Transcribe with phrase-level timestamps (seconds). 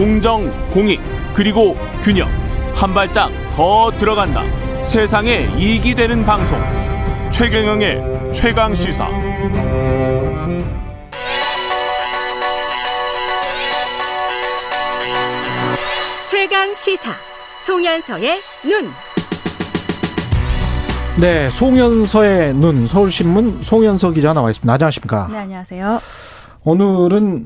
[0.00, 0.98] 공정, 공익,
[1.34, 2.26] 그리고 균형.
[2.74, 4.42] 한 발짝 더 들어간다.
[4.82, 6.58] 세상에 이익이 되는 방송.
[7.30, 9.06] 최경영의 최강 시사.
[16.26, 17.14] 최강 시사.
[17.60, 18.88] 송현서의 눈.
[21.20, 24.72] 네, 송현서의 눈 서울신문 송현서 기자 나와 있습니다.
[24.72, 25.28] 안녕하십니까?
[25.30, 26.00] 네, 안녕하세요.
[26.64, 27.44] 오늘은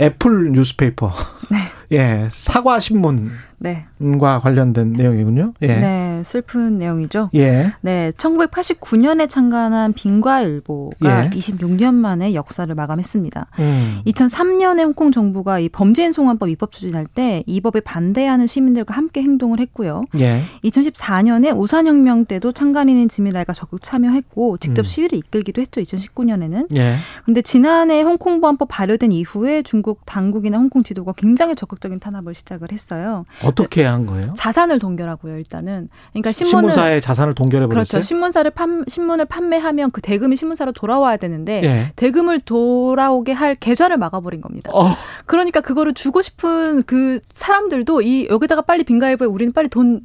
[0.00, 1.12] apple newspaper.
[1.50, 1.58] 네.
[1.92, 3.86] 예, 사과 신문 네.
[4.18, 5.54] 과 관련된 내용이군요.
[5.62, 5.66] 예.
[5.66, 5.80] 네,
[6.24, 7.30] 슬픈 내용이죠.
[7.34, 7.72] 예.
[7.80, 11.30] 네, 1989년에 창간한 빈과일보가 예.
[11.30, 13.46] 26년 만에 역사를 마감했습니다.
[13.58, 14.00] 음.
[14.06, 19.60] 2003년에 홍콩 정부가 이 범죄인 송환법 입법 추진할 때 이 법에 반대하는 시민들과 함께 행동을
[19.60, 20.02] 했고요.
[20.18, 20.42] 예.
[20.64, 24.84] 2014년에 우산혁명 때도 창간인인 지미라이가 적극 참여했고 직접 음.
[24.84, 25.80] 시위를 이끌기도 했죠.
[25.80, 26.74] 2019년에는.
[26.76, 26.96] 예.
[27.24, 33.24] 근데 지난해 홍콩 보안법 발효된 이후에 중국 당국이나 홍콩 지도가 굉장히 적극적인 탄압을 시작을 했어요.
[33.42, 34.32] 어떻게 한 거예요?
[34.36, 35.88] 자산을 동결하고요, 일단은.
[36.12, 37.84] 그러니까 신문을 신문사의 자산을 동결해 버렸어요.
[37.84, 38.02] 그렇죠.
[38.02, 41.92] 신문사를 판, 신문을 판매하면 그 대금이 신문사로 돌아와야 되는데 예.
[41.96, 44.70] 대금을 돌아오게 할 계좌를 막아버린 겁니다.
[44.74, 44.88] 어,
[45.26, 50.00] 그러니까 그거를 주고 싶은 그 사람들도 이 여기다가 빨리 빈가일보에 우리는 빨리 돈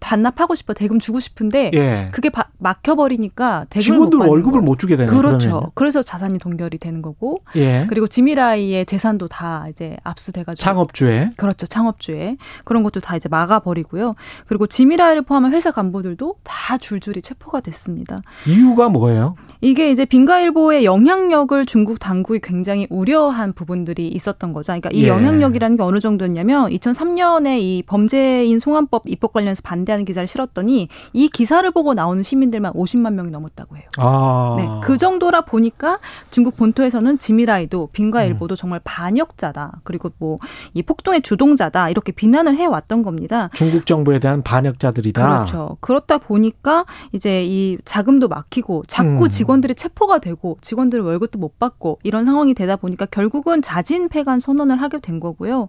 [0.00, 2.08] 반납하고 싶어 대금 주고 싶은데 예.
[2.12, 4.64] 그게 바- 막혀버리니까 대금을 직원들 못 월급을 거예요.
[4.64, 5.10] 못 주게 되네.
[5.10, 5.48] 그렇죠.
[5.48, 5.70] 그러면.
[5.74, 7.86] 그래서 자산이 동결이 되는 거고 예.
[7.88, 11.66] 그리고 지미라이의 재산도 다 이제 압수돼가지고 창업주에 그렇죠.
[11.66, 14.14] 창업주에 그런 것도 다 이제 막아버리고요.
[14.46, 18.20] 그리고 지미라이를 포함한 회사 간부들도 다 줄줄이 체포가 됐습니다.
[18.46, 19.36] 이유가 뭐예요?
[19.60, 24.66] 이게 이제 빈가일보의 영향력을 중국 당국이 굉장히 우려한 부분들이 있었던 거죠.
[24.72, 25.08] 그러니까 이 예.
[25.08, 31.28] 영향력이라는 게 어느 정도였냐면 2003년에 이 범죄인 송환법 입법 관련해서 반대 하는 기사를 실었더니 이
[31.28, 33.84] 기사를 보고 나오는 시민들만 50만 명이 넘었다고 해요.
[33.98, 34.56] 아.
[34.58, 35.98] 네, 그 정도라 보니까
[36.30, 37.88] 중국 본토에서는 지미라이도 음.
[37.92, 39.80] 빈과일보도 정말 반역자다.
[39.84, 40.38] 그리고 뭐
[40.74, 41.90] 이 폭동의 주동자다.
[41.90, 43.48] 이렇게 비난을 해 왔던 겁니다.
[43.54, 45.22] 중국 정부에 대한 반역자들이다.
[45.22, 45.76] 그렇죠.
[45.80, 49.28] 그렇다 보니까 이제 이 자금도 막히고 자꾸 음.
[49.28, 54.80] 직원들이 체포가 되고 직원들 월급도 못 받고 이런 상황이 되다 보니까 결국은 자진 폐간 선언을
[54.80, 55.68] 하게 된 거고요.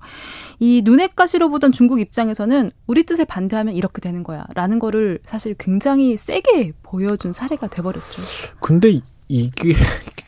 [0.59, 5.55] 이 눈엣 가시로 보던 중국 입장에서는 우리 뜻에 반대하면 이렇게 되는 거야 라는 거를 사실
[5.57, 8.21] 굉장히 세게 보여준 사례가 돼버렸죠.
[8.59, 9.73] 근데 이게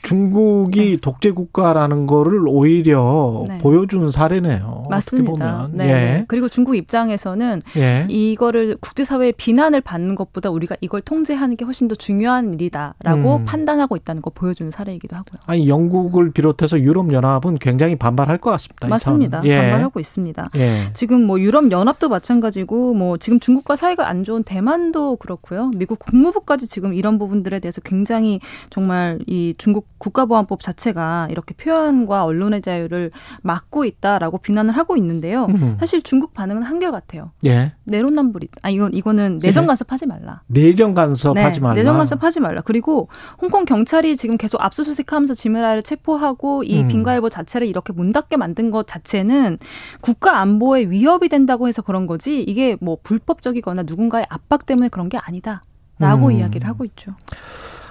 [0.04, 3.58] 중국이 독재 국가라는 거를 오히려 네.
[3.58, 4.84] 보여주는 사례네요.
[4.90, 5.70] 맞습니다.
[5.72, 5.90] 네.
[5.90, 6.26] 예.
[6.28, 8.06] 그리고 중국 입장에서는 예.
[8.10, 13.44] 이거를 국제사회의 비난을 받는 것보다 우리가 이걸 통제하는 게 훨씬 더 중요한 일이다라고 음.
[13.46, 15.42] 판단하고 있다는 거 보여주는 사례이기도 하고요.
[15.48, 18.88] 아니 영국을 비롯해서 유럽 연합은 굉장히 반발할 것 같습니다.
[18.88, 19.42] 이 맞습니다.
[19.46, 19.58] 예.
[19.58, 20.50] 반발하고 있습니다.
[20.58, 20.90] 예.
[20.94, 25.72] 지금 뭐 유럽 연합도 마찬가지고 뭐 지금 중국과 사이가 안 좋은 대만도 그렇고요.
[25.78, 32.62] 미국 국무부까지 지금 이런 부분들에 대해서 굉장히 정말 이 중국 국가보안법 자체가 이렇게 표현과 언론의
[32.62, 35.46] 자유를 막고 있다라고 비난을 하고 있는데요.
[35.46, 35.78] 음.
[35.80, 37.32] 사실 중국 반응은 한결 같아요.
[37.46, 37.74] 예.
[37.86, 40.42] 내로남불이 아 이건 이거는 내정 간섭하지 말라.
[40.48, 41.76] 내정 간섭하지 말라.
[41.76, 42.62] 네, 내정 간섭하지 말라.
[42.62, 43.08] 그리고
[43.42, 46.88] 홍콩 경찰이 지금 계속 압수수색하면서 지메라를 체포하고 이 음.
[46.90, 49.58] 빈과일보 자체를 이렇게 문 닫게 만든 것 자체는
[50.02, 55.18] 국가 안보에 위협이 된다고 해서 그런 거지 이게 뭐 불법적이거나 누군가의 압박 때문에 그런 게
[55.18, 56.32] 아니다라고 음.
[56.34, 57.14] 이야기를 하고 있죠.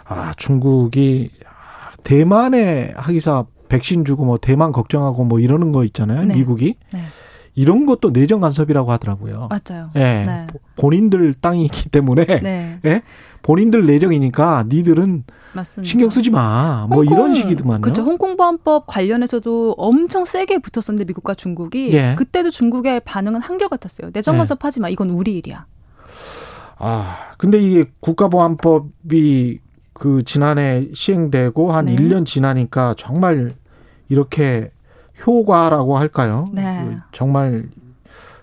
[0.05, 1.31] 아, 중국이
[2.05, 6.25] 대만에 하기사 백신 주고 뭐 대만 걱정하고 뭐 이러는 거 있잖아요.
[6.25, 6.35] 네.
[6.35, 6.77] 미국이.
[6.93, 7.01] 네.
[7.55, 9.49] 이런 것도 내정 간섭이라고 하더라고요.
[9.51, 9.91] 맞아요.
[9.97, 10.23] 예.
[10.27, 10.47] 네.
[10.47, 13.03] 보- 본인들 땅이기 때문에 네, 예?
[13.43, 15.89] 본인들 내정이니까 니들은 맞습니다.
[15.91, 16.87] 신경 쓰지 마.
[16.89, 17.83] 뭐 홍콩, 이런 식이더만요.
[17.83, 18.03] 그렇죠.
[18.03, 22.15] 홍콩 보안법 관련해서도 엄청 세게 붙었었는데 미국과 중국이 예.
[22.17, 24.11] 그때도 중국의 반응은 한결 같았어요.
[24.15, 24.39] 내정 예.
[24.39, 24.89] 간섭하지 마.
[24.89, 25.67] 이건 우리 일이야.
[26.79, 29.61] 아, 근데 이게 국가보안법이
[30.03, 31.95] 그 지난해 시행되고 한 네.
[31.95, 33.53] 1년 지나니까 정말
[34.09, 34.73] 이렇게
[35.25, 36.45] 효과라고 할까요?
[36.53, 36.85] 네.
[36.85, 37.69] 그 정말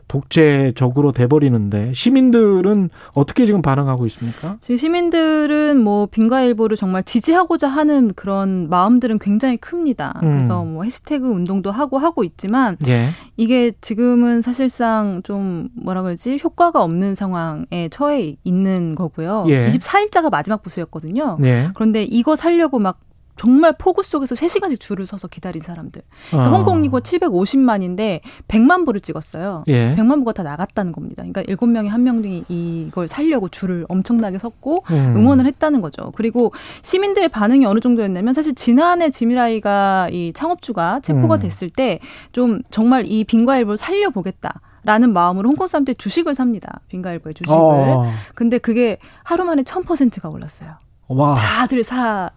[0.08, 4.56] 독재적으로 돼버리는데 시민들은 어떻게 지금 반응하고 있습니까?
[4.62, 10.20] 지금 시민들은 뭐 빈과일보를 정말 지지하고자 하는 그런 마음들은 굉장히 큽니다.
[10.24, 10.30] 음.
[10.30, 13.10] 그래서 뭐 해시태그 운동도 하고 하고 있지만 예.
[13.40, 19.46] 이게 지금은 사실상 좀 뭐라 그러지 효과가 없는 상황에 처해 있는 거고요.
[19.48, 19.70] 예.
[19.70, 21.38] 24일자가 마지막 부수였거든요.
[21.44, 21.70] 예.
[21.74, 23.00] 그런데 이거 살려고 막
[23.40, 26.02] 정말 폭우 속에서 3시간씩 줄을 서서 기다린 사람들.
[26.30, 26.58] 그러니까 어.
[26.58, 28.20] 홍콩 이거 750만인데
[28.50, 29.64] 100만 부를 찍었어요.
[29.68, 29.96] 예.
[29.96, 31.24] 100만 부가 다 나갔다는 겁니다.
[31.24, 35.14] 그러니까 7명이 한 명이 이걸 살려고 줄을 엄청나게 섰고 음.
[35.16, 36.12] 응원을 했다는 거죠.
[36.16, 36.52] 그리고
[36.82, 41.40] 시민들의 반응이 어느 정도였냐면 사실 지난해 지미라이가 이 창업주가 체포가 음.
[41.40, 42.00] 됐을 때
[42.32, 44.62] 좀 정말 이 빈과일보를 살려보겠다.
[44.84, 46.80] 라는 마음으로 홍콩 사람들이 주식을 삽니다.
[46.88, 47.56] 빈과일보의 주식을.
[47.56, 48.10] 어.
[48.34, 50.72] 근데 그게 하루 만에 1000%가 올랐어요.
[51.08, 51.36] 와.
[51.36, 52.30] 다들 사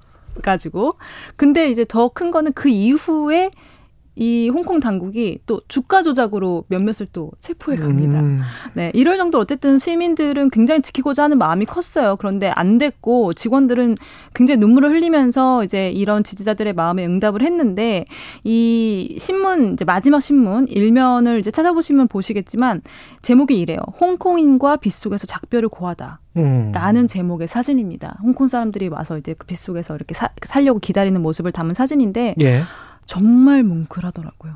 [0.42, 0.96] 가지고.
[1.36, 3.50] 근데 이제 더 큰 거는 그 이후에
[4.14, 8.20] 이 홍콩 당국이 또 주가 조작으로 몇몇을 또 체포해 갑니다.
[8.20, 8.40] 음.
[8.74, 12.16] 네, 이럴 정도로 어쨌든 시민들은 굉장히 지키고자 하는 마음이 컸어요.
[12.16, 13.96] 그런데 안 됐고 직원들은
[14.34, 18.04] 굉장히 눈물을 흘리면서 이제 이런 지지자들의 마음에 응답을 했는데
[18.44, 22.82] 이 신문 이제 마지막 신문 일면을 이제 찾아보시면 보시겠지만
[23.22, 23.78] 제목이 이래요.
[23.98, 26.20] 홍콩인과 빗속에서 작별을 고하다.
[26.36, 26.72] 음.
[26.72, 28.18] 라는 제목의 사진입니다.
[28.22, 32.62] 홍콩 사람들이 와서 이제 그 빗속에서 이렇게 사, 살려고 기다리는 모습을 담은 사진인데 예.
[33.06, 34.54] 정말 뭉클하더라고요.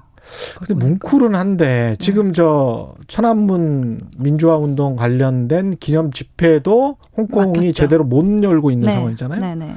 [0.58, 7.72] 근데 뭉클은 한데 지금 저 천안문 민주화 운동 관련된 기념 집회도 홍콩이 막혔죠.
[7.72, 9.40] 제대로 못 열고 있는 상황이잖아요.
[9.40, 9.76] 네 네.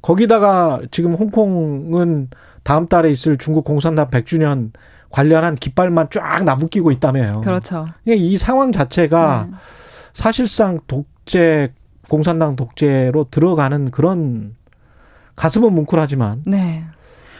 [0.00, 2.28] 거기다가 지금 홍콩은
[2.62, 4.70] 다음 달에 있을 중국 공산당 100주년
[5.10, 7.42] 관련한 깃발만 쫙 나부끼고 있다며요.
[7.42, 7.86] 그렇죠.
[8.06, 9.56] 이 상황 자체가 네.
[10.14, 11.72] 사실상 독재
[12.08, 14.56] 공산당 독재로 들어가는 그런
[15.36, 16.84] 가슴은 뭉클하지만 네.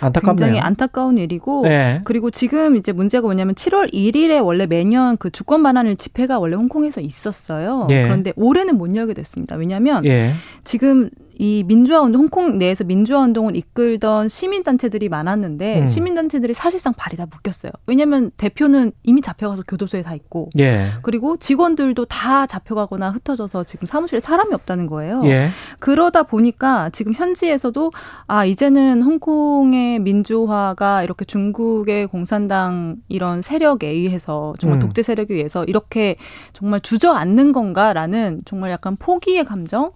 [0.06, 0.46] 안타깝네요.
[0.46, 2.00] 굉장히 안타까운 일이고 네.
[2.04, 7.00] 그리고 지금 이제 문제가 뭐냐면 7월 1일에 원래 매년 그 주권 반환일 집회가 원래 홍콩에서
[7.00, 7.86] 있었어요.
[7.90, 8.02] 예.
[8.04, 9.56] 그런데 올해는 못 열게 됐습니다.
[9.56, 10.32] 왜냐하면 예.
[10.64, 11.10] 지금
[11.42, 15.88] 이 민주화 운동 홍콩 내에서 민주화 운동을 이끌던 시민 단체들이 많았는데 음.
[15.88, 17.72] 시민 단체들이 사실상 발이 다 묶였어요.
[17.88, 20.90] 왜냐하면 대표는 이미 잡혀가서 교도소에 다 있고 예.
[21.02, 25.22] 그리고 직원들도 다 잡혀가거나 흩어져서 지금 사무실에 사람이 없다는 거예요.
[25.24, 25.48] 예.
[25.80, 27.90] 그러다 보니까 지금 현지에서도
[28.28, 34.80] 아 이제는 홍콩의 민주화가 이렇게 중국의 공산당 이런 세력에 의해서 정말 음.
[34.80, 36.14] 독재 세력에 의해서 이렇게
[36.52, 39.90] 정말 주저앉는 건가라는 정말 약간 포기의 감정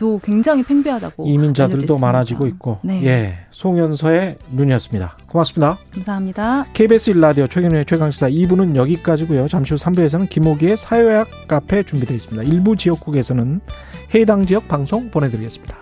[0.00, 1.98] 도 굉장히 팽배하다고 이민자들도.
[1.98, 2.78] 많아지고 있고.
[2.82, 3.04] 네.
[3.04, 3.34] 예.
[3.50, 5.18] 송현서의 눈이었습니다.
[5.26, 5.76] 고맙습니다.
[5.92, 6.64] 감사합니다.
[6.72, 9.46] KBS 일라디오 최경련의 최강시사 2부는 여기까지고요.
[9.48, 12.42] 잠시 후 3부에서는 김호기의 사회학 카페 준비되어 있습니다.
[12.44, 13.60] 일부 지역국에서는
[14.14, 15.76] 해당 지역 방송 보내드리겠습니다.